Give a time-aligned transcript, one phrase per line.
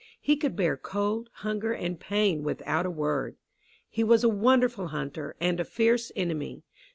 [0.19, 3.37] He could bear cold, hunger and pain without a word.
[3.87, 6.63] He was a wonderful hunter and a fierce enemy.